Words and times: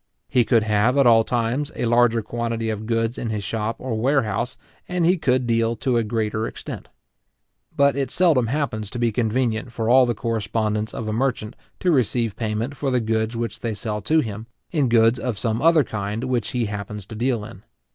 He 0.27 0.43
could 0.43 0.63
have, 0.63 0.97
at 0.97 1.05
all 1.05 1.23
times, 1.23 1.71
a 1.75 1.85
larger 1.85 2.23
quantity 2.23 2.71
of 2.71 2.87
goods 2.87 3.19
in 3.19 3.29
his 3.29 3.43
shop 3.43 3.75
or 3.77 3.93
warehouse, 3.93 4.57
and 4.89 5.05
he 5.05 5.15
could 5.15 5.45
deal 5.45 5.75
to 5.75 5.95
a 5.95 6.03
greater 6.03 6.47
extent. 6.47 6.89
But 7.75 7.95
it 7.95 8.09
seldom 8.09 8.47
happens 8.47 8.89
to 8.89 8.97
be 8.97 9.11
convenient 9.11 9.71
for 9.71 9.91
all 9.91 10.07
the 10.07 10.15
correspondents 10.15 10.91
of 10.95 11.07
a 11.07 11.13
merchant 11.13 11.55
to 11.81 11.91
receive 11.91 12.35
payment 12.35 12.75
for 12.75 12.89
the 12.89 12.99
goods 12.99 13.37
which 13.37 13.59
they 13.59 13.75
sell 13.75 14.01
to 14.01 14.21
him, 14.21 14.47
in 14.71 14.89
goods 14.89 15.19
of 15.19 15.37
some 15.37 15.61
other 15.61 15.83
kind 15.83 16.23
which 16.23 16.49
he 16.49 16.65
happens 16.65 17.05
to 17.05 17.13
deal 17.13 17.45
in. 17.45 17.61